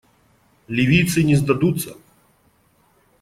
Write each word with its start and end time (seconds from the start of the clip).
Ливийцы 0.75 1.21
не 1.23 1.35
сдадутся. 1.35 1.95